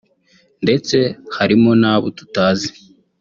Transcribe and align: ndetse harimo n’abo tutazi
ndetse 0.63 0.97
harimo 1.37 1.71
n’abo 1.81 2.07
tutazi 2.17 2.69